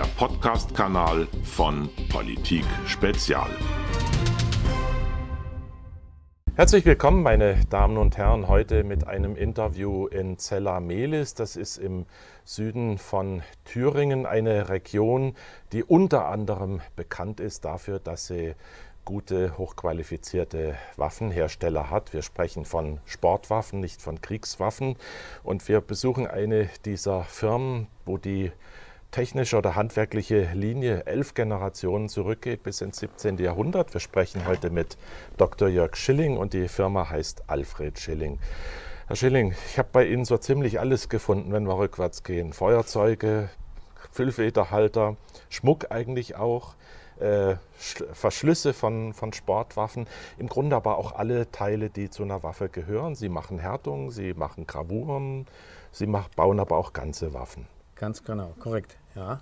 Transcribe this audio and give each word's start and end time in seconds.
der 0.00 0.06
Podcast-Kanal 0.16 1.28
von 1.44 1.90
Politik 2.08 2.64
Spezial. 2.86 3.50
Herzlich 6.54 6.86
willkommen, 6.86 7.22
meine 7.22 7.66
Damen 7.66 7.98
und 7.98 8.16
Herren, 8.16 8.48
heute 8.48 8.82
mit 8.82 9.06
einem 9.06 9.36
Interview 9.36 10.06
in 10.06 10.38
Zella-Mehlis. 10.38 11.34
Das 11.34 11.54
ist 11.54 11.76
im 11.76 12.06
Süden 12.44 12.96
von 12.96 13.42
Thüringen, 13.66 14.24
eine 14.24 14.70
Region, 14.70 15.34
die 15.72 15.84
unter 15.84 16.28
anderem 16.28 16.80
bekannt 16.96 17.38
ist 17.38 17.66
dafür, 17.66 17.98
dass 17.98 18.26
sie 18.26 18.54
gute, 19.04 19.58
hochqualifizierte 19.58 20.76
Waffenhersteller 20.96 21.90
hat. 21.90 22.14
Wir 22.14 22.22
sprechen 22.22 22.64
von 22.64 23.00
Sportwaffen, 23.04 23.80
nicht 23.80 24.00
von 24.00 24.22
Kriegswaffen. 24.22 24.96
Und 25.42 25.68
wir 25.68 25.82
besuchen 25.82 26.26
eine 26.26 26.70
dieser 26.86 27.24
Firmen, 27.24 27.86
wo 28.06 28.16
die 28.16 28.50
technische 29.10 29.58
oder 29.58 29.74
handwerkliche 29.74 30.50
Linie 30.54 31.04
elf 31.06 31.34
Generationen 31.34 32.08
zurückgeht 32.08 32.62
bis 32.62 32.80
ins 32.80 32.98
17. 32.98 33.38
Jahrhundert. 33.38 33.92
Wir 33.92 34.00
sprechen 34.00 34.46
heute 34.46 34.70
mit 34.70 34.96
Dr. 35.36 35.68
Jörg 35.68 35.96
Schilling 35.96 36.36
und 36.36 36.52
die 36.52 36.68
Firma 36.68 37.10
heißt 37.10 37.44
Alfred 37.48 37.98
Schilling. 37.98 38.38
Herr 39.08 39.16
Schilling, 39.16 39.54
ich 39.68 39.78
habe 39.78 39.88
bei 39.90 40.06
Ihnen 40.06 40.24
so 40.24 40.38
ziemlich 40.38 40.78
alles 40.78 41.08
gefunden, 41.08 41.52
wenn 41.52 41.66
wir 41.66 41.76
rückwärts 41.76 42.22
gehen. 42.22 42.52
Feuerzeuge, 42.52 43.50
Füllfederhalter, 44.12 45.16
Schmuck 45.48 45.90
eigentlich 45.90 46.36
auch, 46.36 46.74
äh, 47.18 47.56
Verschlüsse 47.76 48.72
von, 48.72 49.12
von 49.12 49.32
Sportwaffen, 49.32 50.06
im 50.38 50.48
Grunde 50.48 50.76
aber 50.76 50.98
auch 50.98 51.16
alle 51.16 51.50
Teile, 51.50 51.90
die 51.90 52.10
zu 52.10 52.22
einer 52.22 52.44
Waffe 52.44 52.68
gehören. 52.68 53.16
Sie 53.16 53.28
machen 53.28 53.58
Härtung, 53.58 54.12
Sie 54.12 54.34
machen 54.34 54.68
Gravuren, 54.68 55.46
Sie 55.90 56.06
machen, 56.06 56.30
bauen 56.36 56.60
aber 56.60 56.76
auch 56.76 56.92
ganze 56.92 57.34
Waffen. 57.34 57.66
Ganz 58.00 58.24
genau, 58.24 58.54
korrekt, 58.58 58.96
ja. 59.14 59.40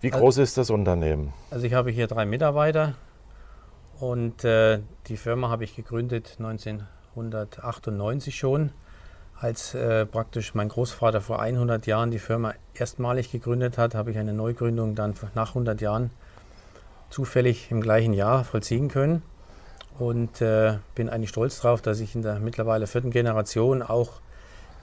Wie 0.00 0.08
groß 0.08 0.38
also, 0.38 0.42
ist 0.42 0.56
das 0.56 0.70
Unternehmen? 0.70 1.34
Also 1.50 1.66
ich 1.66 1.74
habe 1.74 1.90
hier 1.90 2.06
drei 2.06 2.24
Mitarbeiter 2.24 2.94
und 4.00 4.42
äh, 4.42 4.80
die 5.08 5.18
Firma 5.18 5.50
habe 5.50 5.64
ich 5.64 5.76
gegründet 5.76 6.36
1998 6.38 8.38
schon, 8.38 8.70
als 9.38 9.74
äh, 9.74 10.06
praktisch 10.06 10.54
mein 10.54 10.70
Großvater 10.70 11.20
vor 11.20 11.42
100 11.42 11.86
Jahren 11.86 12.10
die 12.10 12.18
Firma 12.18 12.54
erstmalig 12.72 13.30
gegründet 13.30 13.76
hat, 13.76 13.94
habe 13.94 14.12
ich 14.12 14.16
eine 14.16 14.32
Neugründung 14.32 14.94
dann 14.94 15.12
nach 15.34 15.50
100 15.50 15.82
Jahren 15.82 16.10
zufällig 17.10 17.70
im 17.70 17.82
gleichen 17.82 18.14
Jahr 18.14 18.44
vollziehen 18.44 18.88
können 18.88 19.22
und 19.98 20.40
äh, 20.40 20.78
bin 20.94 21.10
eigentlich 21.10 21.28
stolz 21.28 21.60
darauf, 21.60 21.82
dass 21.82 22.00
ich 22.00 22.14
in 22.14 22.22
der 22.22 22.40
mittlerweile 22.40 22.86
vierten 22.86 23.10
Generation 23.10 23.82
auch 23.82 24.22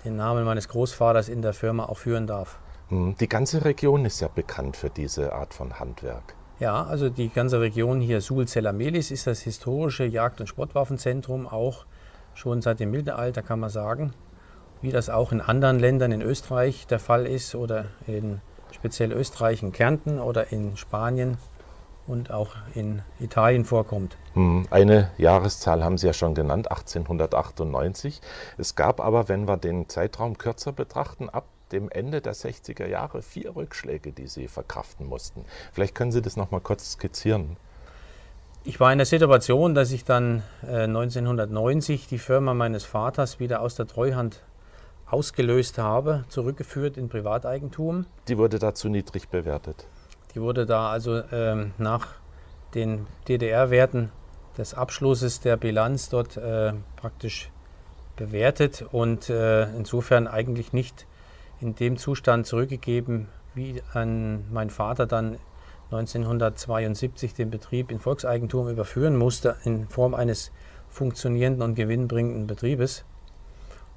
den 0.06 0.18
Namen 0.18 0.46
meines 0.46 0.70
Großvaters 0.70 1.30
in 1.30 1.42
der 1.42 1.54
Firma 1.54 1.86
auch 1.86 1.98
führen 1.98 2.28
darf. 2.28 2.60
Hm, 2.92 3.16
die 3.20 3.30
ganze 3.30 3.64
Region 3.64 4.04
ist 4.04 4.20
ja 4.20 4.28
bekannt 4.28 4.76
für 4.76 4.90
diese 4.90 5.34
Art 5.34 5.54
von 5.54 5.80
Handwerk. 5.80 6.36
Ja, 6.60 6.84
also 6.84 7.10
die 7.10 7.30
ganze 7.30 7.62
Region 7.62 8.02
hier 8.02 8.20
Suhl-Zeller-Melis 8.20 9.12
ist 9.12 9.28
das 9.28 9.42
historische 9.42 10.04
Jagd- 10.04 10.42
und 10.42 10.48
Sportwaffenzentrum, 10.48 11.48
auch 11.48 11.86
schon 12.36 12.62
seit 12.62 12.82
dem 12.82 12.92
Mittelalter 12.92 13.42
kann 13.42 13.62
man 13.62 13.70
sagen, 13.70 14.14
wie 14.82 14.92
das 14.92 15.10
auch 15.10 15.32
in 15.32 15.40
anderen 15.40 15.80
Ländern 15.80 16.12
in 16.12 16.22
Österreich 16.22 16.86
der 16.86 17.00
Fall 17.00 17.26
ist 17.26 17.56
oder 17.56 17.86
in 18.08 18.42
speziell 18.72 19.14
Österreich 19.14 19.64
in 19.64 19.72
Kärnten 19.72 20.20
oder 20.20 20.52
in 20.52 20.76
Spanien 20.76 21.38
und 22.08 22.30
auch 22.30 22.56
in 22.76 23.02
Italien 23.20 23.64
vorkommt. 23.64 24.18
Hm, 24.34 24.68
eine 24.70 25.12
Jahreszahl 25.18 25.84
haben 25.84 25.98
Sie 25.98 26.08
ja 26.08 26.14
schon 26.14 26.36
genannt, 26.36 26.70
1898. 26.70 28.22
Es 28.58 28.76
gab 28.76 29.00
aber, 29.00 29.30
wenn 29.30 29.48
wir 29.48 29.56
den 29.56 29.88
Zeitraum 29.88 30.38
kürzer 30.38 30.74
betrachten, 30.74 31.30
ab 31.30 31.46
dem 31.72 31.90
Ende 31.90 32.22
der 32.22 32.34
60er 32.34 32.88
Jahre 32.88 33.22
vier 33.22 33.56
Rückschläge, 33.56 34.12
die 34.12 34.28
Sie 34.28 34.48
verkraften 34.48 35.08
mussten. 35.08 35.46
Vielleicht 35.74 35.96
können 35.96 36.12
Sie 36.12 36.22
das 36.22 36.38
noch 36.38 36.52
mal 36.52 36.62
kurz 36.62 36.94
skizzieren. 36.94 37.58
Ich 38.64 38.80
war 38.80 38.92
in 38.92 39.00
der 39.00 39.08
Situation, 39.08 39.74
dass 39.74 39.92
ich 39.92 40.06
dann 40.06 40.44
äh, 40.64 40.84
1990 40.84 42.08
die 42.08 42.20
Firma 42.20 42.54
meines 42.54 42.84
Vaters 42.84 43.40
wieder 43.40 43.62
aus 43.62 43.76
der 43.76 43.88
Treuhand 43.88 44.44
ausgelöst 45.10 45.78
habe, 45.78 46.26
zurückgeführt 46.30 46.96
in 46.96 47.10
Privateigentum. 47.10 48.06
Die 48.28 48.38
wurde 48.38 48.60
da 48.60 48.74
zu 48.76 48.88
niedrig 48.88 49.30
bewertet. 49.30 49.88
Die 50.36 50.42
wurde 50.42 50.66
da 50.66 50.90
also 50.90 51.22
ähm, 51.32 51.74
nach 51.78 52.08
den 52.76 53.08
DDR-Werten 53.28 54.12
des 54.58 54.74
Abschlusses 54.74 55.42
der 55.42 55.58
Bilanz 55.58 56.10
dort 56.10 56.38
äh, 56.38 56.74
praktisch 56.96 57.50
bewertet 58.16 58.86
und 58.92 59.30
äh, 59.30 59.64
insofern 59.76 60.28
eigentlich 60.28 60.72
nicht 60.72 61.06
in 61.62 61.76
dem 61.76 61.98
Zustand 61.98 62.48
zurückgegeben, 62.48 63.28
wie 63.54 63.82
an 63.94 64.46
mein 64.52 64.70
Vater 64.70 65.06
dann 65.06 65.38
1972 65.92 67.34
den 67.34 67.50
Betrieb 67.50 67.92
in 67.92 68.00
Volkseigentum 68.00 68.70
überführen 68.70 69.18
musste, 69.18 69.58
in 69.64 69.88
Form 69.88 70.14
eines 70.14 70.52
funktionierenden 70.90 71.62
und 71.62 71.76
gewinnbringenden 71.76 72.48
Betriebes. 72.48 73.06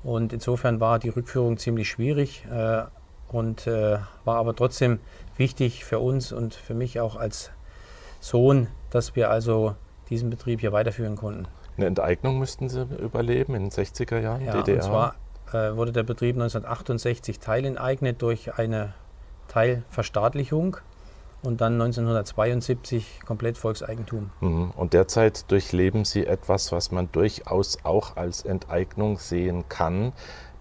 Und 0.02 0.32
insofern 0.32 0.80
war 0.80 0.98
die 0.98 1.08
Rückführung 1.08 1.56
ziemlich 1.56 1.88
schwierig 1.88 2.44
äh, 2.50 2.82
und 3.28 3.66
äh, 3.66 3.98
war 4.24 4.36
aber 4.36 4.54
trotzdem 4.54 4.98
wichtig 5.36 5.84
für 5.84 5.98
uns 5.98 6.32
und 6.32 6.54
für 6.54 6.74
mich 6.74 7.00
auch 7.00 7.16
als 7.16 7.50
Sohn, 8.20 8.68
dass 8.90 9.16
wir 9.16 9.30
also 9.30 9.74
diesen 10.10 10.30
Betrieb 10.30 10.60
hier 10.60 10.72
weiterführen 10.72 11.16
konnten. 11.16 11.46
Eine 11.76 11.86
Enteignung 11.86 12.38
müssten 12.38 12.68
Sie 12.68 12.82
überleben 12.82 13.54
in 13.54 13.62
den 13.62 13.70
60er 13.70 14.20
Jahren, 14.20 14.44
ja, 14.44 14.52
DDR? 14.52 14.76
Und 14.76 14.82
zwar 14.82 15.14
äh, 15.52 15.76
wurde 15.76 15.92
der 15.92 16.02
Betrieb 16.02 16.36
1968 16.36 17.38
teilenteignet 17.38 18.20
durch 18.22 18.54
eine 18.58 18.94
Teilverstaatlichung 19.48 20.78
und 21.42 21.60
dann 21.60 21.74
1972 21.74 23.20
komplett 23.26 23.58
Volkseigentum. 23.58 24.30
Mhm. 24.40 24.70
Und 24.70 24.92
derzeit 24.92 25.50
durchleben 25.50 26.04
Sie 26.04 26.26
etwas, 26.26 26.72
was 26.72 26.90
man 26.90 27.10
durchaus 27.12 27.78
auch 27.84 28.16
als 28.16 28.44
Enteignung 28.44 29.18
sehen 29.18 29.64
kann, 29.68 30.12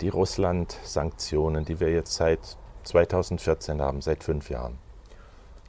die 0.02 0.10
Russland-Sanktionen, 0.10 1.66
die 1.66 1.80
wir 1.80 1.92
jetzt 1.92 2.14
seit 2.14 2.58
2014 2.84 3.82
haben, 3.82 4.02
seit 4.02 4.24
fünf 4.24 4.50
Jahren. 4.50 4.78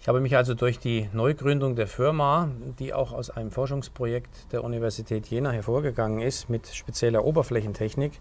Ich 0.01 0.09
habe 0.09 0.21
mich 0.21 0.37
also 0.37 0.53
durch 0.53 0.79
die 0.79 1.09
Neugründung 1.15 1.77
der 1.77 1.87
Firma, 1.87 2.51
die 2.79 2.93
auch 2.93 3.13
aus 3.13 3.31
einem 3.31 3.51
Forschungsprojekt 3.51 4.53
der 4.53 4.63
Universität 4.63 5.29
Jena 5.29 5.51
hervorgegangen 5.51 6.21
ist, 6.21 6.51
mit 6.51 6.67
spezieller 6.67 7.25
Oberflächentechnik, 7.25 8.21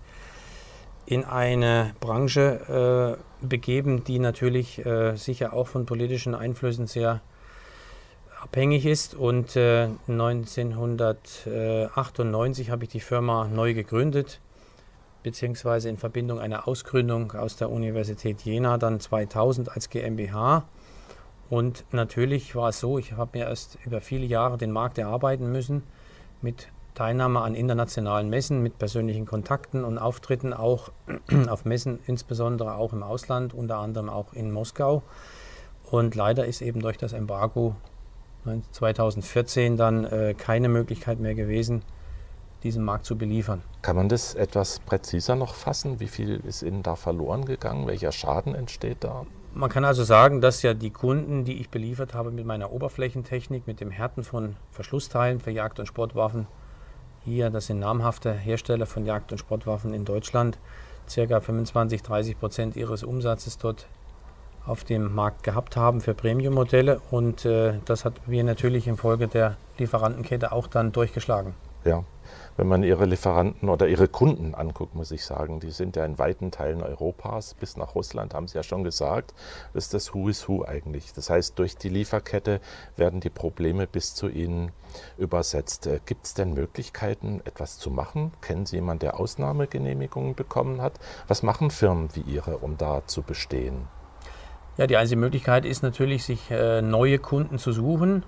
in 1.06 1.26
eine 1.26 1.94
Branche 2.00 3.18
äh, 3.42 3.46
begeben, 3.46 4.04
die 4.04 4.20
natürlich 4.20 4.86
äh, 4.86 5.16
sicher 5.16 5.54
auch 5.54 5.68
von 5.68 5.86
politischen 5.86 6.36
Einflüssen 6.36 6.88
sehr 6.88 7.22
abhängig 8.42 8.86
ist. 8.86 9.16
Und 9.16 9.56
äh, 9.56 9.88
1998 10.08 12.70
habe 12.70 12.84
ich 12.86 12.90
die 12.90 13.00
Firma 13.00 13.48
neu 13.48 13.74
gegründet, 13.74 14.42
beziehungsweise 15.24 15.90
in 15.90 15.98
Verbindung 15.98 16.40
einer 16.40 16.68
Ausgründung 16.68 17.32
aus 17.34 17.56
der 17.58 17.70
Universität 17.70 18.42
Jena, 18.42 18.78
dann 18.78 19.00
2000 19.00 19.72
als 19.72 19.90
GmbH. 19.90 20.66
Und 21.50 21.86
natürlich 21.92 22.56
war 22.56 22.70
es 22.70 22.80
so, 22.80 22.98
ich 22.98 23.12
habe 23.14 23.38
mir 23.38 23.46
erst 23.46 23.78
über 23.86 24.02
viele 24.02 24.26
Jahre 24.26 24.58
den 24.58 24.72
Markt 24.72 24.98
erarbeiten 24.98 25.52
müssen 25.52 25.84
mit 26.42 26.70
Teilnahme 26.94 27.42
an 27.42 27.56
internationalen 27.56 28.30
Messen 28.30 28.62
mit 28.62 28.78
persönlichen 28.78 29.26
Kontakten 29.26 29.84
und 29.84 29.98
Auftritten 29.98 30.54
auch 30.54 30.92
auf 31.48 31.66
Messen, 31.66 32.00
insbesondere 32.06 32.76
auch 32.76 32.94
im 32.94 33.04
Ausland, 33.04 33.54
unter 33.54 33.78
anderem 33.78 34.10
auch 34.10 34.34
in 34.34 34.52
Moskau. 34.52 35.04
Und 35.90 36.16
leider 36.16 36.46
ist 36.46 36.62
eben 36.62 36.82
durch 36.82 36.98
das 36.98 37.14
Embargo 37.14 37.76
2014 38.72 39.78
dann 39.78 40.06
äh, 40.06 40.34
keine 40.38 40.70
Möglichkeit 40.70 41.20
mehr 41.20 41.36
gewesen, 41.36 41.84
diesen 42.64 42.84
Markt 42.84 43.06
zu 43.06 43.18
beliefern. 43.18 43.62
Kann 43.82 43.96
man 43.96 44.10
das 44.10 44.36
etwas 44.36 44.80
präziser 44.80 45.36
noch 45.36 45.54
fassen? 45.56 46.00
Wie 46.00 46.08
viel 46.08 46.42
ist 46.46 46.62
Ihnen 46.62 46.84
da 46.84 46.96
verloren 46.96 47.46
gegangen? 47.46 47.88
Welcher 47.88 48.12
Schaden 48.12 48.56
entsteht 48.56 48.98
da? 49.04 49.26
Man 49.54 49.70
kann 49.70 49.86
also 49.86 50.04
sagen, 50.04 50.42
dass 50.42 50.64
ja 50.64 50.74
die 50.74 50.90
Kunden, 50.90 51.46
die 51.46 51.60
ich 51.60 51.70
beliefert 51.70 52.14
habe 52.14 52.32
mit 52.32 52.46
meiner 52.46 52.72
Oberflächentechnik, 52.72 53.68
mit 53.68 53.82
dem 53.82 53.92
Härten 53.92 54.24
von 54.24 54.56
Verschlussteilen 54.72 55.40
für 55.40 55.52
Jagd- 55.52 55.80
und 55.80 55.86
Sportwaffen, 55.86 56.48
hier, 57.26 57.50
das 57.50 57.68
sind 57.68 57.80
namhafte 57.80 58.34
Hersteller 58.34 58.86
von 58.86 59.06
Jagd- 59.06 59.32
und 59.32 59.38
Sportwaffen 59.38 59.94
in 59.94 60.06
Deutschland, 60.06 60.58
circa 61.08 61.40
25, 61.40 62.02
30 62.02 62.40
Prozent 62.40 62.76
ihres 62.76 63.04
Umsatzes 63.04 63.58
dort 63.58 63.88
auf 64.66 64.84
dem 64.84 65.14
Markt 65.14 65.44
gehabt 65.44 65.76
haben 65.76 66.02
für 66.02 66.14
Premium-Modelle 66.14 67.02
und 67.12 67.46
äh, 67.46 67.74
das 67.86 68.06
hat 68.06 68.14
wir 68.26 68.44
natürlich 68.44 68.88
infolge 68.88 69.28
der 69.28 69.58
Lieferantenkette 69.78 70.52
auch 70.52 70.68
dann 70.68 70.92
durchgeschlagen. 70.92 71.54
Ja, 71.86 72.04
wenn 72.56 72.68
man 72.68 72.84
ihre 72.84 73.06
Lieferanten 73.06 73.68
oder 73.68 73.88
ihre 73.88 74.08
Kunden 74.08 74.54
anguckt, 74.54 74.96
muss 74.96 75.12
ich 75.12 75.26
sagen, 75.26 75.60
die 75.60 75.72
sind 75.72 75.96
ja 75.96 76.06
in 76.06 76.20
weiten 76.20 76.52
Teilen 76.52 76.84
Europas 76.84 77.56
bis 77.56 77.78
nach 77.78 77.96
Russland, 77.96 78.34
haben 78.34 78.48
Sie 78.48 78.56
ja 78.56 78.64
schon 78.64 78.84
gesagt. 78.84 79.34
Ist 79.74 79.94
das 79.94 80.14
Who 80.14 80.30
is 80.30 80.48
Who 80.48 80.64
eigentlich. 80.64 81.14
Das 81.14 81.30
heißt, 81.30 81.58
durch 81.58 81.76
die 81.78 81.90
Lieferkette 81.90 82.62
werden 82.96 83.20
die 83.22 83.32
Probleme 83.32 83.88
bis 83.88 84.14
zu 84.14 84.30
Ihnen 84.30 84.72
übersetzt. 85.18 85.88
Äh, 85.88 86.00
Gibt 86.06 86.26
es 86.26 86.36
denn 86.36 86.54
Möglichkeiten, 86.54 87.42
etwas 87.44 87.80
zu 87.80 87.90
machen? 87.90 88.32
Kennen 88.42 88.66
Sie 88.66 88.76
jemanden, 88.76 89.00
der 89.00 89.20
Ausnahmegenehmigungen 89.20 90.36
bekommen 90.36 90.82
hat? 90.82 91.00
Was 91.28 91.44
machen 91.44 91.72
Firmen 91.72 92.10
wie 92.14 92.22
Ihre, 92.22 92.60
um 92.60 92.78
da 92.78 93.02
zu 93.08 93.24
bestehen? 93.24 93.88
Ja, 94.78 94.88
die 94.88 94.98
einzige 94.98 95.20
Möglichkeit 95.20 95.66
ist 95.66 95.84
natürlich, 95.84 96.24
sich 96.24 96.50
äh, 96.50 96.82
neue 96.82 97.20
Kunden 97.20 97.58
zu 97.58 97.72
suchen. 97.72 98.24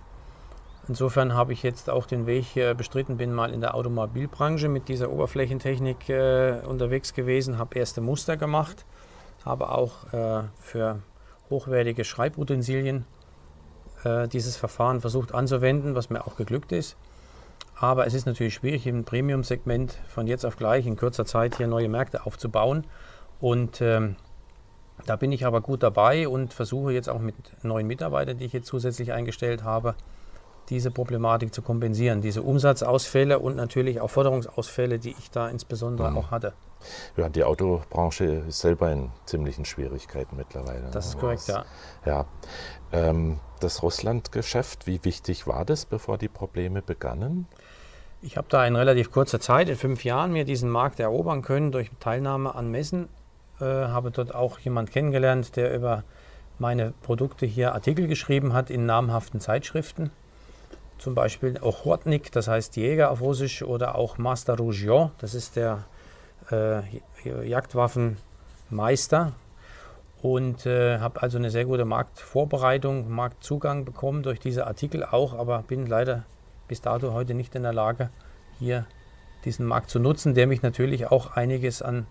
Insofern 0.88 1.34
habe 1.34 1.52
ich 1.52 1.64
jetzt 1.64 1.90
auch 1.90 2.06
den 2.06 2.28
Weg 2.28 2.54
bestritten, 2.78 3.18
bin 3.18 3.34
mal 3.34 3.52
in 3.52 3.62
der 3.62 3.74
Automobilbranche 3.74 4.70
mit 4.70 4.88
dieser 4.88 5.10
Oberflächentechnik 5.10 6.10
äh, 6.10 6.60
unterwegs 6.66 7.14
gewesen, 7.14 7.58
habe 7.58 7.80
erste 7.80 8.02
Muster 8.02 8.38
gemacht, 8.38 8.86
habe 9.44 9.70
auch 9.70 10.14
äh, 10.14 10.44
für 10.60 11.00
hochwertige 11.50 12.04
Schreibutensilien 12.04 13.06
äh, 14.04 14.28
dieses 14.28 14.58
Verfahren 14.58 15.02
versucht 15.02 15.34
anzuwenden, 15.34 15.96
was 15.96 16.10
mir 16.10 16.26
auch 16.26 16.36
geglückt 16.36 16.72
ist. 16.72 16.96
Aber 17.78 18.08
es 18.08 18.14
ist 18.14 18.26
natürlich 18.26 18.54
schwierig, 18.54 18.88
im 18.88 19.04
Premium-Segment 19.04 19.98
von 20.08 20.28
jetzt 20.28 20.46
auf 20.46 20.56
gleich 20.56 20.86
in 20.86 20.96
kurzer 20.96 21.26
Zeit 21.26 21.58
hier 21.58 21.68
neue 21.68 21.90
Märkte 21.90 22.26
aufzubauen. 22.26 22.86
Und 23.42 23.82
ähm, 23.82 24.16
da 25.06 25.18
bin 25.18 25.32
ich 25.32 25.46
aber 25.46 25.60
gut 25.62 25.84
dabei 25.84 26.28
und 26.28 26.54
versuche 26.54 26.94
jetzt 26.94 27.10
auch 27.10 27.20
mit 27.20 27.36
neuen 27.64 27.88
Mitarbeitern, 27.88 28.38
die 28.38 28.46
ich 28.46 28.54
jetzt 28.54 28.68
zusätzlich 28.68 29.12
eingestellt 29.12 29.64
habe, 29.64 29.96
diese 30.70 30.92
Problematik 30.92 31.54
zu 31.54 31.62
kompensieren, 31.62 32.22
diese 32.22 32.42
Umsatzausfälle 32.42 33.40
und 33.40 33.56
natürlich 33.56 34.02
auch 34.02 34.10
Forderungsausfälle, 34.10 35.00
die 35.00 35.16
ich 35.18 35.32
da 35.32 35.50
insbesondere 35.50 36.12
mhm. 36.12 36.18
auch 36.18 36.32
hatte. 36.32 36.54
Ja, 37.18 37.30
die 37.30 37.44
Autobranche 37.44 38.26
ist 38.48 38.60
selber 38.60 38.92
in 38.92 39.12
ziemlichen 39.26 39.66
Schwierigkeiten 39.66 40.36
mittlerweile. 40.36 40.90
Das 40.92 41.08
ist 41.08 41.20
korrekt, 41.20 41.48
ja. 41.48 41.66
Ja. 42.06 42.26
Ähm, 42.92 43.40
das 43.60 43.82
Russland-Geschäft, 43.82 44.86
wie 44.86 45.04
wichtig 45.04 45.48
war 45.48 45.66
das, 45.66 45.86
bevor 45.86 46.18
die 46.18 46.28
Probleme 46.28 46.82
begannen? 46.82 47.48
Ich 48.22 48.38
habe 48.38 48.48
da 48.50 48.66
in 48.66 48.76
relativ 48.76 49.12
kurzer 49.12 49.40
Zeit, 49.40 49.70
in 49.70 49.76
fünf 49.76 50.04
Jahren, 50.04 50.32
mir 50.32 50.46
diesen 50.46 50.70
Markt 50.70 51.00
erobern 51.00 51.42
können 51.42 51.72
durch 51.72 51.90
Teilnahme 52.00 52.56
an 52.56 52.70
Messen. 52.70 53.10
Äh, 53.60 53.66
habe 53.66 54.12
dort 54.12 54.34
auch 54.34 54.60
jemanden 54.60 54.92
kennengelernt, 54.92 55.56
der 55.56 55.74
über 55.74 56.04
meine 56.60 56.94
Produkte 57.04 57.46
hier 57.46 57.74
Artikel 57.74 58.08
geschrieben 58.08 58.54
hat 58.54 58.70
in 58.70 58.86
namhaften 58.86 59.40
Zeitschriften. 59.40 60.12
Zum 60.98 61.14
Beispiel 61.16 61.58
auch 61.60 61.86
Hortnik, 61.86 62.32
das 62.32 62.48
heißt 62.48 62.78
Jäger 62.78 63.12
auf 63.12 63.22
Russisch, 63.22 63.64
oder 63.64 63.96
auch 63.96 64.18
Master 64.18 64.58
Rougion, 64.58 65.12
das 65.20 65.34
ist 65.34 65.56
der 65.56 65.84
äh, 66.52 66.82
Jagdwaffenmeister. 67.48 69.34
Und 70.22 70.66
äh, 70.66 71.00
habe 71.00 71.22
also 71.22 71.38
eine 71.38 71.52
sehr 71.52 71.66
gute 71.66 71.86
Marktvorbereitung, 71.86 73.12
Marktzugang 73.12 73.86
bekommen 73.86 74.24
durch 74.24 74.40
diese 74.40 74.66
Artikel 74.66 75.04
auch, 75.04 75.38
aber 75.38 75.62
bin 75.64 75.86
leider 75.86 76.24
bis 76.68 76.82
dato 76.82 77.14
heute 77.14 77.36
nicht 77.36 77.54
in 77.54 77.64
der 77.64 77.74
Lage, 77.74 78.10
hier 78.58 78.88
diesen 79.44 79.68
Markt 79.68 79.92
zu 79.92 80.00
nutzen, 80.00 80.34
der 80.34 80.48
mich 80.48 80.64
natürlich 80.64 81.12
auch 81.12 81.36
einiges 81.36 81.82
an 81.82 82.08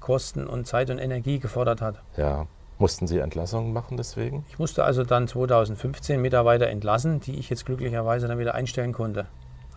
Kosten 0.00 0.46
und 0.46 0.66
Zeit 0.66 0.90
und 0.90 0.98
Energie 0.98 1.38
gefordert 1.38 1.82
hat. 1.82 2.00
Ja, 2.16 2.46
Mussten 2.78 3.08
Sie 3.08 3.18
Entlassungen 3.18 3.72
machen 3.72 3.96
deswegen? 3.96 4.44
Ich 4.48 4.58
musste 4.58 4.84
also 4.84 5.02
dann 5.02 5.26
2015 5.26 6.20
Mitarbeiter 6.20 6.68
entlassen, 6.68 7.18
die 7.18 7.36
ich 7.36 7.50
jetzt 7.50 7.66
glücklicherweise 7.66 8.28
dann 8.28 8.38
wieder 8.38 8.54
einstellen 8.54 8.92
konnte. 8.92 9.26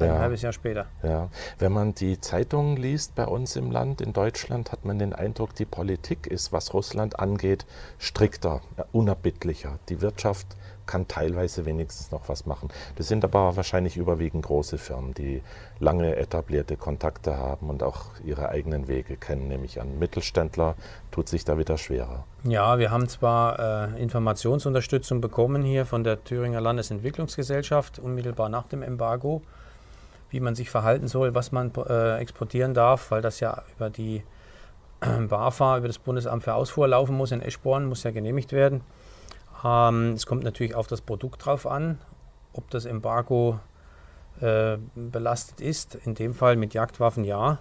Ein 0.09 0.19
halbes 0.19 0.42
Jahr 0.42 0.53
später. 0.53 0.86
Ja. 1.03 1.30
Wenn 1.59 1.71
man 1.71 1.94
die 1.94 2.19
Zeitungen 2.19 2.77
liest 2.77 3.15
bei 3.15 3.25
uns 3.25 3.56
im 3.56 3.71
Land, 3.71 4.01
in 4.01 4.13
Deutschland, 4.13 4.71
hat 4.71 4.86
man 4.86 5.00
den 5.00 5.13
Eindruck, 5.13 5.56
die 5.56 5.65
Politik 5.65 6.27
ist, 6.27 6.51
was 6.51 6.74
Russland 6.74 7.19
angeht, 7.19 7.65
strikter, 7.98 8.62
unerbittlicher. 8.92 9.80
Die 9.89 10.01
Wirtschaft 10.01 10.48
kann 10.86 11.07
teilweise 11.07 11.65
wenigstens 11.65 12.12
noch 12.12 12.27
was 12.27 12.45
machen. 12.45 12.69
Das 12.98 13.07
sind 13.07 13.24
aber 13.24 13.56
wahrscheinlich 13.56 13.95
überwiegend 13.95 14.45
große 14.45 14.77
Firmen, 14.77 15.13
die 15.13 15.42
lange 15.80 16.18
etablierte 16.18 16.75
Kontakte 16.75 17.38
haben 17.38 17.69
und 17.69 17.81
auch 17.81 18.07
ihre 18.25 18.50
eigenen 18.50 18.89
Wege 18.89 19.15
kennen, 19.15 19.47
nämlich 19.47 19.80
an. 19.80 20.00
Mittelständler 20.00 20.75
tut 21.12 21.30
sich 21.30 21.45
da 21.45 21.57
wieder 21.57 21.77
schwerer. 21.77 22.25
Ja, 22.44 22.77
wir 22.77 22.92
haben 22.92 23.07
zwar 23.07 23.94
äh, 23.94 24.01
Informationsunterstützung 24.01 25.21
bekommen 25.21 25.63
hier 25.63 25.86
von 25.86 26.04
der 26.04 26.24
Thüringer 26.24 26.59
Landesentwicklungsgesellschaft 26.59 28.00
unmittelbar 28.00 28.50
nach 28.50 28.68
dem 28.68 28.81
Embargo, 28.81 29.42
wie 30.31 30.39
man 30.39 30.56
sich 30.56 30.69
verhalten 30.69 31.07
soll, 31.07 31.36
was 31.36 31.51
man 31.51 31.72
äh, 31.75 32.18
exportieren 32.18 32.74
darf, 32.74 33.12
weil 33.12 33.22
das 33.22 33.39
ja 33.39 33.63
über 33.75 33.89
die 33.89 34.24
äh, 35.01 35.19
BAFA, 35.19 35.78
über 35.78 35.88
das 35.88 36.00
Bundesamt 36.00 36.44
für 36.44 36.54
Ausfuhr 36.54 36.88
laufen 36.88 37.16
muss 37.16 37.31
in 37.31 37.42
Eschborn, 37.42 37.86
muss 37.86 38.04
ja 38.04 38.12
genehmigt 38.12 38.51
werden. 38.54 38.81
Ähm, 39.63 40.13
es 40.13 40.25
kommt 40.25 40.44
natürlich 40.44 40.74
auf 40.74 40.88
das 40.88 41.01
Produkt 41.01 41.45
drauf 41.45 41.68
an, 41.68 42.00
ob 42.54 42.69
das 42.69 42.86
Embargo 42.86 43.60
äh, 44.39 44.78
belastet 44.95 45.62
ist. 45.62 45.95
In 45.95 46.16
dem 46.16 46.33
Fall 46.33 46.56
mit 46.56 46.74
Jagdwaffen 46.74 47.25
ja. 47.25 47.60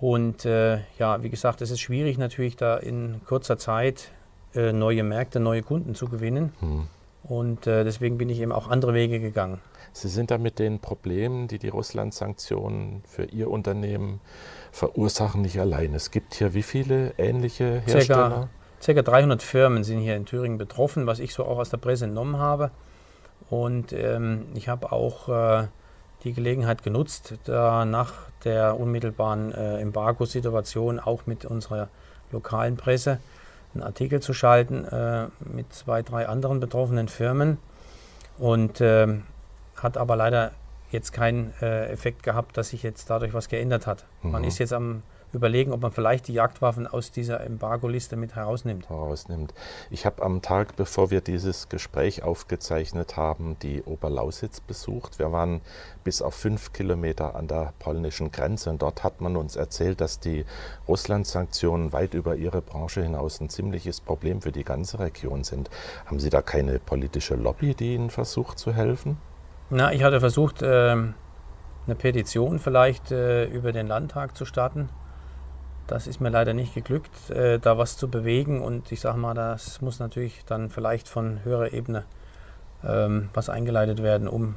Und 0.00 0.46
äh, 0.46 0.78
ja, 0.98 1.22
wie 1.22 1.28
gesagt, 1.28 1.60
es 1.60 1.70
ist 1.70 1.80
schwierig 1.80 2.16
natürlich 2.16 2.56
da 2.56 2.76
in 2.76 3.20
kurzer 3.26 3.58
Zeit 3.58 4.12
äh, 4.54 4.72
neue 4.72 5.02
Märkte, 5.02 5.40
neue 5.40 5.62
Kunden 5.62 5.94
zu 5.94 6.08
gewinnen. 6.08 6.52
Hm. 6.60 6.86
Und 7.22 7.66
äh, 7.66 7.84
deswegen 7.84 8.18
bin 8.18 8.28
ich 8.28 8.40
eben 8.40 8.52
auch 8.52 8.68
andere 8.68 8.94
Wege 8.94 9.20
gegangen. 9.20 9.60
Sie 9.92 10.08
sind 10.08 10.30
da 10.30 10.38
mit 10.38 10.58
den 10.58 10.78
Problemen, 10.78 11.48
die 11.48 11.58
die 11.58 11.68
Russland-Sanktionen 11.68 13.02
für 13.06 13.24
Ihr 13.24 13.50
Unternehmen 13.50 14.20
verursachen, 14.72 15.42
nicht 15.42 15.60
allein. 15.60 15.94
Es 15.94 16.10
gibt 16.10 16.34
hier 16.34 16.54
wie 16.54 16.62
viele 16.62 17.12
ähnliche 17.18 17.82
Hersteller? 17.84 18.30
Circa 18.30 18.48
Circa 18.82 19.02
300 19.02 19.42
Firmen 19.42 19.84
sind 19.84 19.98
hier 19.98 20.16
in 20.16 20.24
Thüringen 20.24 20.56
betroffen, 20.56 21.06
was 21.06 21.18
ich 21.18 21.34
so 21.34 21.44
auch 21.44 21.58
aus 21.58 21.68
der 21.68 21.76
Presse 21.76 22.06
entnommen 22.06 22.38
habe. 22.38 22.70
Und 23.50 23.92
ähm, 23.92 24.46
ich 24.54 24.68
habe 24.68 24.90
auch 24.90 25.28
äh, 25.28 25.66
die 26.24 26.32
Gelegenheit 26.32 26.82
genutzt, 26.82 27.34
da 27.44 27.84
nach 27.84 28.14
der 28.44 28.80
unmittelbaren 28.80 29.52
äh, 29.52 29.80
Embargo-Situation 29.80 30.98
auch 30.98 31.26
mit 31.26 31.44
unserer 31.44 31.88
lokalen 32.32 32.76
Presse 32.76 33.18
einen 33.74 33.82
Artikel 33.82 34.20
zu 34.20 34.32
schalten 34.32 34.84
äh, 34.84 35.28
mit 35.40 35.72
zwei, 35.72 36.02
drei 36.02 36.28
anderen 36.28 36.60
betroffenen 36.60 37.08
Firmen. 37.08 37.58
Und 38.38 38.80
ähm, 38.80 39.24
hat 39.76 39.96
aber 39.96 40.16
leider 40.16 40.52
jetzt 40.90 41.12
keinen 41.12 41.52
äh, 41.60 41.86
Effekt 41.86 42.22
gehabt, 42.22 42.56
dass 42.56 42.70
sich 42.70 42.82
jetzt 42.82 43.08
dadurch 43.10 43.34
was 43.34 43.48
geändert 43.48 43.86
hat. 43.86 44.06
Mhm. 44.22 44.30
Man 44.32 44.44
ist 44.44 44.58
jetzt 44.58 44.72
am 44.72 45.02
überlegen, 45.32 45.72
ob 45.72 45.82
man 45.82 45.92
vielleicht 45.92 46.28
die 46.28 46.32
Jagdwaffen 46.32 46.86
aus 46.86 47.10
dieser 47.10 47.40
Embargo-Liste 47.40 48.16
mit 48.16 48.34
herausnimmt. 48.34 48.88
Herausnimmt. 48.88 49.54
Ich 49.90 50.06
habe 50.06 50.22
am 50.22 50.42
Tag, 50.42 50.76
bevor 50.76 51.10
wir 51.10 51.20
dieses 51.20 51.68
Gespräch 51.68 52.22
aufgezeichnet 52.22 53.16
haben, 53.16 53.56
die 53.62 53.82
Oberlausitz 53.82 54.60
besucht. 54.60 55.18
Wir 55.18 55.32
waren 55.32 55.60
bis 56.04 56.22
auf 56.22 56.34
fünf 56.34 56.72
Kilometer 56.72 57.36
an 57.36 57.46
der 57.46 57.72
polnischen 57.78 58.32
Grenze 58.32 58.70
und 58.70 58.82
dort 58.82 59.04
hat 59.04 59.20
man 59.20 59.36
uns 59.36 59.56
erzählt, 59.56 60.00
dass 60.00 60.18
die 60.18 60.44
Russland-Sanktionen 60.88 61.92
weit 61.92 62.14
über 62.14 62.36
ihre 62.36 62.62
Branche 62.62 63.02
hinaus 63.02 63.40
ein 63.40 63.48
ziemliches 63.48 64.00
Problem 64.00 64.42
für 64.42 64.52
die 64.52 64.64
ganze 64.64 64.98
Region 64.98 65.44
sind. 65.44 65.70
Haben 66.06 66.18
Sie 66.18 66.30
da 66.30 66.42
keine 66.42 66.78
politische 66.78 67.36
Lobby, 67.36 67.74
die 67.74 67.94
Ihnen 67.94 68.10
versucht 68.10 68.58
zu 68.58 68.72
helfen? 68.72 69.18
Na, 69.70 69.92
ich 69.92 70.02
hatte 70.02 70.18
versucht, 70.18 70.62
ähm, 70.62 71.14
eine 71.86 71.94
Petition 71.94 72.58
vielleicht 72.58 73.12
äh, 73.12 73.44
über 73.44 73.72
den 73.72 73.86
Landtag 73.86 74.36
zu 74.36 74.44
starten 74.44 74.88
das 75.90 76.06
ist 76.06 76.20
mir 76.20 76.30
leider 76.30 76.54
nicht 76.54 76.74
geglückt, 76.74 77.30
äh, 77.30 77.58
da 77.58 77.76
was 77.76 77.96
zu 77.96 78.08
bewegen. 78.08 78.62
Und 78.62 78.92
ich 78.92 79.00
sage 79.00 79.18
mal, 79.18 79.34
das 79.34 79.80
muss 79.80 79.98
natürlich 79.98 80.44
dann 80.46 80.70
vielleicht 80.70 81.08
von 81.08 81.44
höherer 81.44 81.72
Ebene 81.72 82.04
ähm, 82.84 83.28
was 83.34 83.48
eingeleitet 83.48 84.02
werden, 84.02 84.28
um 84.28 84.54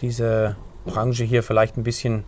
diese 0.00 0.56
Branche 0.84 1.24
hier 1.24 1.42
vielleicht 1.42 1.76
ein 1.78 1.82
bisschen 1.82 2.24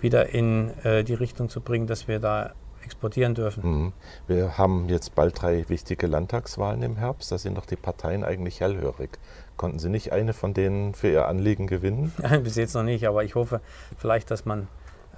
wieder 0.00 0.30
in 0.30 0.70
äh, 0.82 1.04
die 1.04 1.14
Richtung 1.14 1.48
zu 1.48 1.60
bringen, 1.60 1.86
dass 1.86 2.08
wir 2.08 2.18
da 2.18 2.52
exportieren 2.82 3.34
dürfen. 3.34 3.62
Mhm. 3.64 3.92
Wir 4.26 4.58
haben 4.58 4.88
jetzt 4.88 5.14
bald 5.14 5.40
drei 5.40 5.68
wichtige 5.68 6.06
Landtagswahlen 6.06 6.82
im 6.82 6.96
Herbst. 6.96 7.30
Da 7.30 7.38
sind 7.38 7.58
doch 7.58 7.66
die 7.66 7.76
Parteien 7.76 8.24
eigentlich 8.24 8.60
hellhörig. 8.60 9.18
Konnten 9.56 9.78
Sie 9.78 9.88
nicht 9.88 10.12
eine 10.12 10.32
von 10.32 10.52
denen 10.52 10.94
für 10.94 11.08
Ihr 11.08 11.26
Anliegen 11.26 11.66
gewinnen? 11.66 12.12
Bis 12.42 12.56
jetzt 12.56 12.74
noch 12.74 12.82
nicht, 12.82 13.06
aber 13.06 13.24
ich 13.24 13.34
hoffe 13.34 13.60
vielleicht, 13.96 14.30
dass 14.30 14.44
man 14.44 14.68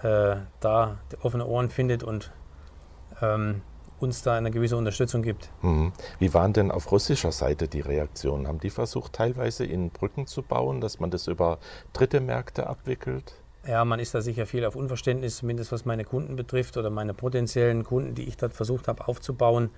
äh, 0.02 0.36
da 0.60 0.98
offene 1.22 1.46
Ohren 1.46 1.68
findet 1.68 2.02
und 2.02 2.30
ähm, 3.20 3.62
uns 4.00 4.22
da 4.22 4.34
eine 4.34 4.50
gewisse 4.50 4.76
Unterstützung 4.76 5.22
gibt. 5.22 5.50
Mhm. 5.62 5.92
Wie 6.18 6.32
waren 6.34 6.52
denn 6.52 6.70
auf 6.70 6.90
russischer 6.92 7.32
Seite 7.32 7.68
die 7.68 7.80
Reaktionen? 7.80 8.46
Haben 8.46 8.60
die 8.60 8.70
versucht, 8.70 9.12
teilweise 9.12 9.64
in 9.64 9.90
Brücken 9.90 10.26
zu 10.26 10.42
bauen, 10.42 10.80
dass 10.80 11.00
man 11.00 11.10
das 11.10 11.26
über 11.26 11.58
dritte 11.92 12.20
Märkte 12.20 12.66
abwickelt? 12.66 13.34
Ja, 13.66 13.84
man 13.84 13.98
ist 13.98 14.14
da 14.14 14.20
sicher 14.20 14.46
viel 14.46 14.64
auf 14.64 14.76
Unverständnis, 14.76 15.38
zumindest 15.38 15.72
was 15.72 15.84
meine 15.84 16.04
Kunden 16.04 16.36
betrifft 16.36 16.76
oder 16.76 16.90
meine 16.90 17.12
potenziellen 17.12 17.84
Kunden, 17.84 18.14
die 18.14 18.24
ich 18.24 18.36
dort 18.36 18.54
versucht 18.54 18.88
habe 18.88 19.08
aufzubauen. 19.08 19.70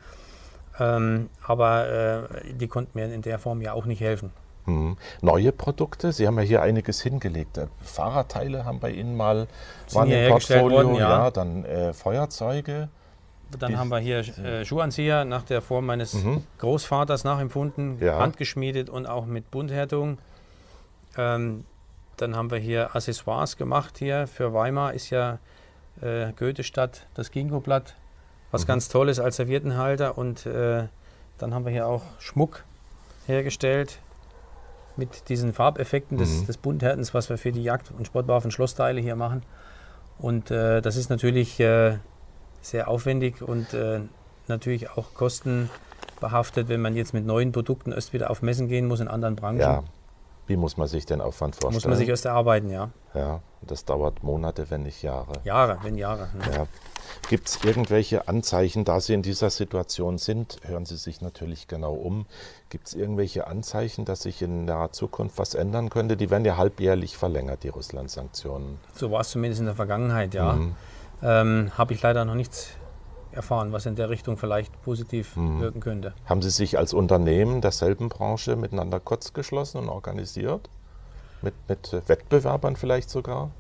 Ähm, 0.79 1.29
aber 1.43 1.89
äh, 1.89 2.55
die 2.55 2.69
konnten 2.69 2.99
mir 2.99 3.13
in 3.13 3.23
der 3.23 3.39
Form 3.39 3.63
ja 3.63 3.73
auch 3.73 3.87
nicht 3.87 4.01
helfen. 4.01 4.33
Hm. 4.71 4.97
Neue 5.21 5.53
Produkte, 5.53 6.13
Sie 6.13 6.27
haben 6.27 6.39
ja 6.39 6.45
hier 6.45 6.63
einiges 6.63 7.01
hingelegt. 7.03 7.59
Äh, 7.59 7.67
Fahrradteile 7.83 8.65
haben 8.65 8.81
bei 8.81 8.91
Ihnen 8.91 9.17
mal 9.17 9.49
waren 9.93 10.11
im 10.11 10.31
Portfolio, 10.31 10.77
worden, 10.77 10.95
ja. 10.95 11.25
ja 11.25 11.31
dann 11.31 11.65
äh, 11.65 11.93
Feuerzeuge. 11.93 12.89
Dann 13.59 13.77
haben 13.77 13.89
wir 13.89 13.99
hier 13.99 14.19
äh, 14.39 14.65
Schuhanzieher 14.65 15.25
nach 15.25 15.43
der 15.43 15.61
Form 15.61 15.87
meines 15.87 16.15
mhm. 16.15 16.45
Großvaters 16.59 17.25
nachempfunden, 17.25 17.99
ja. 18.01 18.19
handgeschmiedet 18.19 18.89
und 18.89 19.07
auch 19.07 19.27
mit 19.27 19.51
Bunthärtung. 19.51 20.19
Ähm, 21.17 21.65
dann 22.17 22.37
haben 22.37 22.51
wir 22.53 22.59
hier 22.59 22.95
Accessoires 22.95 23.57
gemacht 23.57 23.99
hier. 23.99 24.29
Für 24.29 24.55
Weimar 24.55 24.95
ist 24.95 25.11
ja 25.11 25.39
äh, 26.01 26.33
Goethestadt 26.39 27.09
das 27.15 27.33
Ginkgo-Blatt, 27.33 27.97
was 28.53 28.63
mhm. 28.63 28.69
ganz 28.69 28.89
toll 28.89 29.09
ist 29.09 29.19
als 29.19 29.37
Serviettenhalter 29.37 30.17
und 30.17 30.47
äh, 30.47 30.85
Dann 31.39 31.55
haben 31.55 31.65
wir 31.65 31.73
hier 31.73 31.89
auch 31.89 32.03
Schmuck 32.21 32.65
hergestellt 33.27 33.99
mit 35.01 35.29
diesen 35.29 35.53
Farbeffekten 35.53 36.17
des, 36.19 36.43
Mhm. 36.43 36.47
des 36.47 36.57
Bunthärtens, 36.59 37.13
was 37.15 37.29
wir 37.29 37.37
für 37.39 37.51
die 37.51 37.63
Jagd- 37.65 37.91
und 37.91 38.07
Sportwaffen 38.07 38.51
Schlossteile 38.53 39.01
hier 39.01 39.17
machen. 39.17 39.43
Und 40.19 40.51
äh, 40.53 40.81
das 40.81 40.95
ist 40.97 41.11
natürlich 41.11 41.59
äh, 41.59 41.97
sehr 42.61 42.87
aufwendig 42.89 43.43
und 43.43 43.75
äh, 43.75 44.01
natürlich 44.49 44.91
auch 44.91 45.15
kostenbehaftet, 45.15 46.69
wenn 46.69 46.81
man 46.81 46.95
jetzt 46.95 47.15
mit 47.15 47.25
neuen 47.27 47.53
Produkten 47.53 47.93
erst 47.93 48.13
wieder 48.13 48.31
auf 48.31 48.43
Messen 48.43 48.69
gehen 48.69 48.87
muss 48.87 49.01
in 49.01 49.09
anderen 49.09 49.37
Branchen. 49.37 49.61
Ja. 49.61 49.83
Wie 50.51 50.57
muss 50.57 50.77
man 50.77 50.89
sich 50.89 51.07
den 51.07 51.21
Aufwand 51.21 51.55
vorstellen? 51.55 51.75
muss 51.75 51.87
man 51.87 51.97
sich 51.97 52.09
erst 52.09 52.25
erarbeiten, 52.25 52.71
ja. 52.71 52.91
ja, 53.15 53.41
das 53.63 53.85
dauert 53.85 54.25
Monate, 54.25 54.69
wenn 54.69 54.83
nicht 54.83 55.01
Jahre. 55.01 55.35
Jahre, 55.45 55.79
wenn 55.85 55.97
Jahre. 55.97 56.29
Ja. 56.53 56.67
Gibt 57.29 57.47
es 57.47 57.63
irgendwelche 57.63 58.27
Anzeichen, 58.27 58.85
da 58.85 58.99
Sie 58.99 59.15
in 59.15 59.23
dieser 59.23 59.51
Situation 59.51 60.19
sind? 60.19 60.59
Hören 60.65 60.87
Sie 60.87 60.97
sich 60.97 61.21
natürlich 61.21 61.69
genau 61.69 61.93
um. 61.93 62.27
Gibt 62.69 62.89
es 62.89 62.95
irgendwelche 62.95 63.47
Anzeichen, 63.47 64.05
dass 64.05 64.23
sich 64.23 64.43
in 64.43 64.65
naher 64.65 64.91
Zukunft 64.91 65.39
was 65.39 65.55
ändern 65.55 65.89
könnte? 65.89 66.17
Die 66.17 66.31
werden 66.31 66.45
ja 66.45 66.57
halbjährlich 66.57 67.17
verlängert, 67.17 67.63
die 67.63 67.69
Russland-Sanktionen. 67.69 68.81
So 68.95 69.13
war 69.13 69.21
es 69.21 69.31
zumindest 69.31 69.61
in 69.61 69.67
der 69.67 69.77
Vergangenheit, 69.77 70.35
ja. 70.35 70.55
Mhm. 70.55 70.75
Ähm, 71.23 71.71
Habe 71.79 71.95
ich 71.95 72.03
leider 72.03 72.25
noch 72.25 72.35
nichts 72.35 72.71
erfahren, 73.33 73.73
was 73.73 73.87
in 73.87 73.95
der 73.97 74.11
Richtung 74.11 74.37
vielleicht 74.37 74.81
positiv 74.83 75.37
Mhm. 75.37 75.61
wirken 75.61 75.81
könnte. 75.81 76.13
Haben 76.27 76.43
Sie 76.43 76.51
sich 76.51 76.79
als 76.79 76.93
Unternehmen 76.93 77.61
derselben 77.61 78.09
Branche 78.09 78.57
miteinander 78.57 79.01
kurzgeschlossen 79.01 79.79
und 79.81 79.89
organisiert? 79.89 80.69
Mit, 81.43 81.55
mit 81.69 81.93
Wettbewerbern 82.07 82.77
vielleicht 82.77 83.09
sogar? 83.11 83.51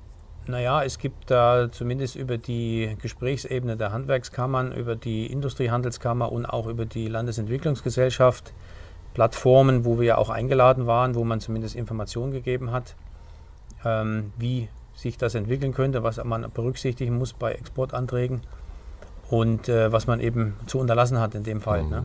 Naja, 0.47 0.83
es 0.83 0.99
gibt 0.99 1.31
da 1.31 1.71
zumindest 1.71 2.17
über 2.17 2.37
die 2.39 2.97
Gesprächsebene 3.01 3.77
der 3.77 3.93
Handwerkskammern, 3.93 4.73
über 4.73 4.97
die 4.97 5.27
Industriehandelskammer 5.27 6.31
und 6.33 6.47
auch 6.47 6.67
über 6.67 6.87
die 6.87 7.09
Landesentwicklungsgesellschaft 7.09 8.53
Plattformen, 9.15 9.85
wo 9.85 9.99
wir 9.99 10.07
ja 10.07 10.19
auch 10.19 10.31
eingeladen 10.31 10.87
waren, 10.87 11.15
wo 11.15 11.25
man 11.25 11.41
zumindest 11.41 11.75
Informationen 11.77 12.33
gegeben 12.33 12.71
hat, 12.73 12.95
ähm, 13.85 14.33
wie 14.39 14.69
sich 14.95 15.19
das 15.19 15.35
entwickeln 15.35 15.73
könnte, 15.73 16.03
was 16.03 16.23
man 16.23 16.51
berücksichtigen 16.53 17.17
muss 17.19 17.33
bei 17.33 17.53
Exportanträgen 17.53 18.43
und 19.31 19.69
äh, 19.69 19.93
was 19.93 20.07
man 20.07 20.21
eben 20.21 20.57
zu 20.67 20.79
unterlassen 20.79 21.21
hat 21.21 21.35
in 21.35 21.45
dem 21.45 21.61
Fall. 21.61 21.83
Mhm. 21.85 21.91
Ne? 21.91 22.05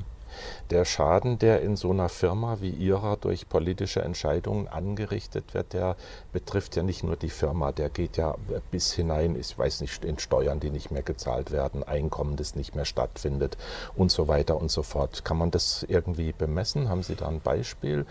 Der 0.69 0.83
Schaden, 0.83 1.39
der 1.39 1.61
in 1.61 1.75
so 1.75 1.91
einer 1.91 2.09
Firma 2.09 2.57
wie 2.59 2.69
Ihrer 2.69 3.17
durch 3.17 3.47
politische 3.47 4.01
Entscheidungen 4.01 4.67
angerichtet 4.67 5.53
wird, 5.53 5.73
der 5.73 5.95
betrifft 6.33 6.75
ja 6.75 6.83
nicht 6.83 7.03
nur 7.03 7.15
die 7.15 7.29
Firma, 7.29 7.71
der 7.71 7.89
geht 7.89 8.17
ja 8.17 8.35
bis 8.69 8.91
hinein, 8.91 9.35
ich 9.39 9.57
weiß 9.57 9.81
nicht, 9.81 10.03
in 10.03 10.19
Steuern, 10.19 10.59
die 10.59 10.71
nicht 10.71 10.91
mehr 10.91 11.03
gezahlt 11.03 11.51
werden, 11.51 11.83
Einkommen, 11.83 12.35
das 12.35 12.55
nicht 12.55 12.75
mehr 12.75 12.85
stattfindet 12.85 13.57
und 13.95 14.11
so 14.11 14.27
weiter 14.27 14.57
und 14.57 14.71
so 14.71 14.83
fort. 14.83 15.23
Kann 15.23 15.37
man 15.37 15.51
das 15.51 15.85
irgendwie 15.87 16.33
bemessen? 16.33 16.89
Haben 16.89 17.03
Sie 17.03 17.15
da 17.15 17.27
ein 17.27 17.41
Beispiel? 17.41 18.05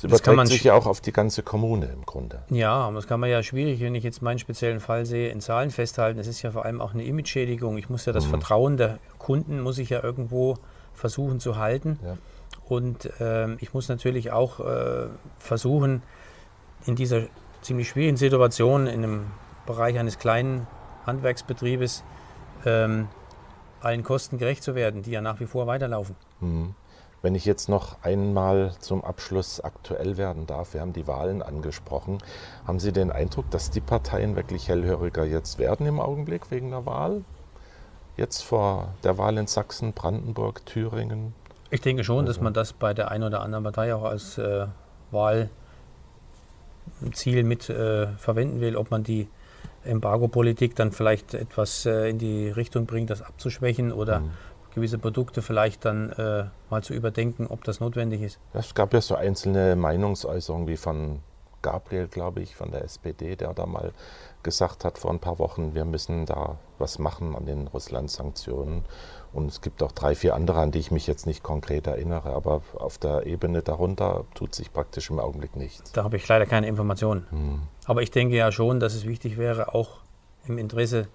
Kann 0.00 0.10
überträgt 0.10 0.36
man 0.36 0.46
sich 0.46 0.64
ja 0.64 0.74
auch 0.74 0.86
auf 0.86 1.00
die 1.00 1.12
ganze 1.12 1.42
Kommune 1.42 1.86
im 1.86 2.04
Grunde. 2.04 2.42
Ja, 2.50 2.72
aber 2.74 2.96
das 2.96 3.06
kann 3.06 3.20
man 3.20 3.30
ja 3.30 3.42
schwierig, 3.42 3.80
wenn 3.80 3.94
ich 3.94 4.04
jetzt 4.04 4.22
meinen 4.22 4.38
speziellen 4.38 4.80
Fall 4.80 5.06
sehe, 5.06 5.30
in 5.30 5.40
Zahlen 5.40 5.70
festhalten. 5.70 6.18
Es 6.18 6.26
ist 6.26 6.42
ja 6.42 6.50
vor 6.50 6.64
allem 6.64 6.80
auch 6.80 6.94
eine 6.94 7.04
Image-Schädigung. 7.04 7.78
Ich 7.78 7.88
muss 7.88 8.04
ja 8.04 8.12
das 8.12 8.26
Mhm. 8.26 8.30
Vertrauen 8.30 8.76
der 8.76 8.98
Kunden, 9.18 9.60
muss 9.60 9.78
ich 9.78 9.90
ja 9.90 10.02
irgendwo 10.02 10.56
versuchen 10.92 11.40
zu 11.40 11.56
halten. 11.56 11.98
Ja. 12.04 12.16
Und 12.68 13.10
ähm, 13.20 13.56
ich 13.60 13.74
muss 13.74 13.88
natürlich 13.88 14.32
auch 14.32 14.60
äh, 14.60 15.06
versuchen, 15.38 16.02
in 16.86 16.96
dieser 16.96 17.22
ziemlich 17.62 17.88
schwierigen 17.88 18.16
Situation, 18.16 18.86
in 18.86 19.04
einem 19.04 19.26
Bereich 19.66 19.98
eines 19.98 20.18
kleinen 20.18 20.66
Handwerksbetriebes, 21.06 22.04
ähm, 22.66 23.08
allen 23.80 24.02
Kosten 24.02 24.38
gerecht 24.38 24.62
zu 24.62 24.74
werden, 24.74 25.02
die 25.02 25.10
ja 25.10 25.20
nach 25.20 25.40
wie 25.40 25.46
vor 25.46 25.66
weiterlaufen. 25.66 26.16
Mhm. 26.40 26.74
Wenn 27.24 27.34
ich 27.34 27.46
jetzt 27.46 27.70
noch 27.70 27.96
einmal 28.02 28.72
zum 28.80 29.02
Abschluss 29.02 29.58
aktuell 29.58 30.18
werden 30.18 30.46
darf, 30.46 30.74
wir 30.74 30.82
haben 30.82 30.92
die 30.92 31.06
Wahlen 31.06 31.40
angesprochen. 31.40 32.18
Haben 32.66 32.78
Sie 32.78 32.92
den 32.92 33.10
Eindruck, 33.10 33.50
dass 33.50 33.70
die 33.70 33.80
Parteien 33.80 34.36
wirklich 34.36 34.68
hellhöriger 34.68 35.24
jetzt 35.24 35.58
werden 35.58 35.86
im 35.86 36.00
Augenblick 36.00 36.50
wegen 36.50 36.68
der 36.68 36.84
Wahl? 36.84 37.24
Jetzt 38.18 38.42
vor 38.42 38.92
der 39.04 39.16
Wahl 39.16 39.38
in 39.38 39.46
Sachsen, 39.46 39.94
Brandenburg, 39.94 40.66
Thüringen? 40.66 41.32
Ich 41.70 41.80
denke 41.80 42.04
schon, 42.04 42.26
dass 42.26 42.42
man 42.42 42.52
das 42.52 42.74
bei 42.74 42.92
der 42.92 43.10
einen 43.10 43.24
oder 43.24 43.40
anderen 43.40 43.64
Partei 43.64 43.94
auch 43.94 44.04
als 44.04 44.36
äh, 44.36 44.66
Wahlziel 45.10 45.48
mit 47.42 47.70
äh, 47.70 48.08
verwenden 48.18 48.60
will, 48.60 48.76
ob 48.76 48.90
man 48.90 49.02
die 49.02 49.28
Embargo-Politik 49.84 50.76
dann 50.76 50.92
vielleicht 50.92 51.32
etwas 51.32 51.86
äh, 51.86 52.10
in 52.10 52.18
die 52.18 52.50
Richtung 52.50 52.84
bringt, 52.84 53.08
das 53.08 53.22
abzuschwächen 53.22 53.92
oder 53.92 54.20
Mhm. 54.20 54.30
Gewisse 54.74 54.98
Produkte 54.98 55.42
vielleicht 55.42 55.84
dann 55.84 56.10
äh, 56.12 56.44
mal 56.70 56.82
zu 56.82 56.94
überdenken, 56.94 57.46
ob 57.46 57.64
das 57.64 57.80
notwendig 57.80 58.22
ist. 58.22 58.38
Es 58.52 58.74
gab 58.74 58.92
ja 58.92 59.00
so 59.00 59.14
einzelne 59.14 59.76
Meinungsäußerungen 59.76 60.68
wie 60.68 60.76
von 60.76 61.20
Gabriel, 61.62 62.08
glaube 62.08 62.42
ich, 62.42 62.54
von 62.54 62.70
der 62.70 62.84
SPD, 62.84 63.36
der 63.36 63.54
da 63.54 63.64
mal 63.64 63.92
gesagt 64.42 64.84
hat 64.84 64.98
vor 64.98 65.10
ein 65.10 65.18
paar 65.18 65.38
Wochen, 65.38 65.74
wir 65.74 65.86
müssen 65.86 66.26
da 66.26 66.58
was 66.78 66.98
machen 66.98 67.34
an 67.34 67.46
den 67.46 67.66
Russland-Sanktionen. 67.66 68.84
Und 69.32 69.46
es 69.46 69.62
gibt 69.62 69.82
auch 69.82 69.90
drei, 69.90 70.14
vier 70.14 70.34
andere, 70.34 70.60
an 70.60 70.70
die 70.70 70.78
ich 70.78 70.90
mich 70.90 71.06
jetzt 71.06 71.26
nicht 71.26 71.42
konkret 71.42 71.86
erinnere. 71.86 72.34
Aber 72.34 72.60
auf 72.74 72.98
der 72.98 73.26
Ebene 73.26 73.62
darunter 73.62 74.26
tut 74.34 74.54
sich 74.54 74.72
praktisch 74.72 75.10
im 75.10 75.18
Augenblick 75.18 75.56
nichts. 75.56 75.90
Da 75.92 76.04
habe 76.04 76.16
ich 76.16 76.28
leider 76.28 76.46
keine 76.46 76.68
Informationen. 76.68 77.26
Hm. 77.30 77.62
Aber 77.86 78.02
ich 78.02 78.10
denke 78.10 78.36
ja 78.36 78.52
schon, 78.52 78.78
dass 78.78 78.94
es 78.94 79.06
wichtig 79.06 79.38
wäre, 79.38 79.74
auch 79.74 80.00
im 80.46 80.58
Interesse 80.58 81.08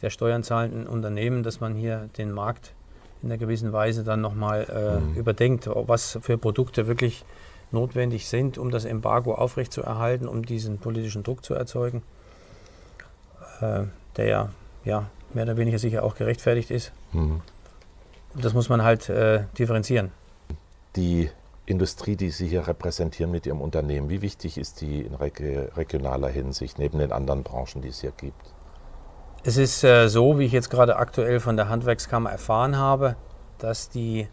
der 0.00 0.10
steuern 0.10 0.42
zahlenden 0.42 0.86
Unternehmen, 0.86 1.42
dass 1.42 1.60
man 1.60 1.74
hier 1.74 2.08
den 2.16 2.30
Markt 2.30 2.72
in 3.22 3.28
einer 3.30 3.38
gewissen 3.38 3.72
Weise 3.72 4.04
dann 4.04 4.20
nochmal 4.20 4.64
äh, 4.64 5.00
Mhm. 5.00 5.14
überdenkt, 5.14 5.68
was 5.72 6.18
für 6.22 6.38
Produkte 6.38 6.86
wirklich 6.86 7.24
notwendig 7.70 8.28
sind, 8.28 8.58
um 8.58 8.70
das 8.70 8.84
Embargo 8.84 9.34
aufrechtzuerhalten, 9.34 10.26
um 10.26 10.44
diesen 10.44 10.78
politischen 10.78 11.22
Druck 11.22 11.44
zu 11.44 11.54
erzeugen, 11.54 12.02
äh, 13.60 13.84
der 14.16 14.26
ja, 14.26 14.48
ja 14.84 15.10
mehr 15.34 15.44
oder 15.44 15.56
weniger 15.56 15.78
sicher 15.78 16.02
auch 16.02 16.14
gerechtfertigt 16.14 16.70
ist. 16.70 16.92
Hm. 17.12 17.40
Und 18.34 18.44
das 18.44 18.54
muss 18.54 18.68
man 18.68 18.82
halt 18.82 19.08
äh, 19.08 19.44
differenzieren. 19.58 20.10
Die 20.96 21.30
Industrie, 21.66 22.16
die 22.16 22.30
Sie 22.30 22.48
hier 22.48 22.66
repräsentieren 22.66 23.30
mit 23.30 23.46
Ihrem 23.46 23.60
Unternehmen, 23.60 24.08
wie 24.08 24.22
wichtig 24.22 24.58
ist 24.58 24.80
die 24.80 25.02
in 25.02 25.14
reg 25.14 25.40
regionaler 25.76 26.28
Hinsicht 26.28 26.78
neben 26.78 26.98
den 26.98 27.12
anderen 27.12 27.42
Branchen, 27.44 27.82
die 27.82 27.88
es 27.88 28.00
hier 28.00 28.12
gibt? 28.16 28.40
Es 29.42 29.56
ist 29.56 29.82
äh, 29.84 30.08
so, 30.08 30.38
wie 30.38 30.44
ich 30.44 30.52
jetzt 30.52 30.68
gerade 30.68 30.96
aktuell 30.96 31.40
von 31.40 31.56
der 31.56 31.70
Handwerkskammer 31.70 32.30
erfahren 32.30 32.76
habe, 32.76 33.16
dass 33.56 33.88
die 33.88 34.28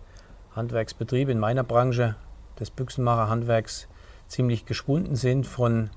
Handwerksbetriebe 0.53 1.31
in 1.31 1.39
meiner 1.39 1.63
Branche 1.63 2.15
des 2.59 2.71
Büchsenmacherhandwerks 2.71 3.87
ziemlich 4.27 4.65
geschwunden 4.65 5.15
sind 5.15 5.47
von 5.47 5.91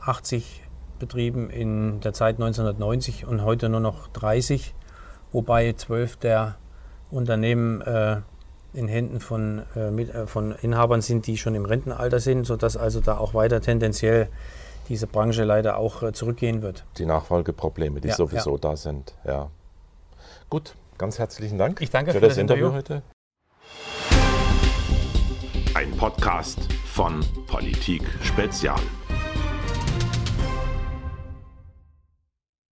80 0.00 0.64
Betrieben 0.98 1.48
in 1.48 2.00
der 2.00 2.12
Zeit 2.12 2.36
1990 2.36 3.24
und 3.24 3.44
heute 3.44 3.68
nur 3.68 3.78
noch 3.78 4.08
30, 4.08 4.74
wobei 5.30 5.72
zwölf 5.74 6.16
der 6.16 6.56
Unternehmen 7.12 7.82
äh, 7.82 8.16
in 8.72 8.88
Händen 8.88 9.20
von, 9.20 9.62
äh, 9.76 9.92
mit, 9.92 10.12
äh, 10.12 10.26
von 10.26 10.52
Inhabern 10.60 11.02
sind, 11.02 11.28
die 11.28 11.36
schon 11.36 11.54
im 11.54 11.66
Rentenalter 11.66 12.18
sind, 12.18 12.44
sodass 12.44 12.76
also 12.76 13.00
da 13.00 13.16
auch 13.16 13.32
weiter 13.32 13.60
tendenziell 13.60 14.28
diese 14.88 15.06
Branche 15.06 15.44
leider 15.44 15.76
auch 15.78 16.02
äh, 16.02 16.12
zurückgehen 16.12 16.62
wird. 16.62 16.84
Die 16.98 17.06
Nachfolgeprobleme, 17.06 18.00
die 18.00 18.08
Ja, 18.08 18.14
sowieso 18.14 18.58
da 18.58 18.76
sind. 18.76 19.14
Ja. 19.24 19.50
Gut, 20.48 20.74
ganz 20.98 21.18
herzlichen 21.18 21.58
Dank 21.58 21.80
Ich 21.80 21.90
danke 21.90 22.12
für, 22.12 22.18
für 22.18 22.26
das, 22.26 22.34
das 22.34 22.38
Interview 22.38 22.66
Interview. 22.68 22.94
heute. 22.96 23.02
Ein 25.74 25.90
Podcast 25.96 26.58
von 26.86 27.20
Politik 27.46 28.02
Spezial. 28.22 28.80